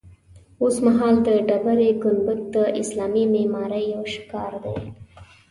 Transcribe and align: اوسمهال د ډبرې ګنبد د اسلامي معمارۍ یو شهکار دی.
اوسمهال 0.63 1.15
د 1.27 1.29
ډبرې 1.47 1.89
ګنبد 2.03 2.39
د 2.55 2.57
اسلامي 2.81 3.23
معمارۍ 3.35 3.83
یو 3.93 4.03
شهکار 4.13 4.51
دی. 4.63 4.77